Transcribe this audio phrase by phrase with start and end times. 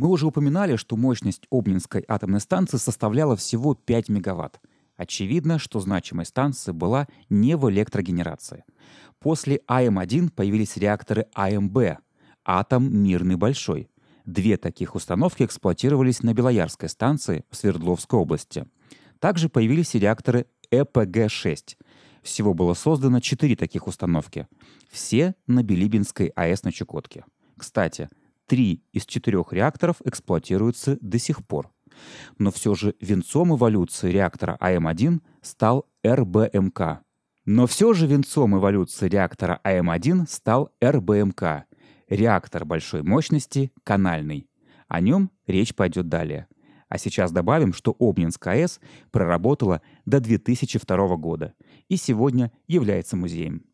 [0.00, 4.58] Мы уже упоминали, что мощность Обнинской атомной станции составляла всего 5 мегаватт.
[4.96, 8.64] Очевидно, что значимой станция была не в электрогенерации.
[9.18, 11.98] После АМ-1 появились реакторы АМБ
[12.46, 13.90] «Атом Мирный Большой».
[14.24, 18.64] Две таких установки эксплуатировались на Белоярской станции в Свердловской области.
[19.18, 21.76] Также появились и реакторы ЭПГ-6.
[22.22, 24.48] Всего было создано четыре таких установки.
[24.90, 27.26] Все на Билибинской АЭС на Чукотке.
[27.58, 28.08] Кстати,
[28.50, 31.70] три из четырех реакторов эксплуатируются до сих пор.
[32.38, 37.02] Но все же венцом эволюции реактора АМ-1 стал РБМК.
[37.44, 41.66] Но все же венцом эволюции реактора АМ-1 стал РБМК–
[42.08, 44.48] реактор большой мощности, канальный.
[44.88, 46.48] О нем речь пойдет далее.
[46.88, 48.80] А сейчас добавим, что Обнинская АЭС
[49.12, 51.54] проработала до 2002 года
[51.88, 53.69] и сегодня является музеем.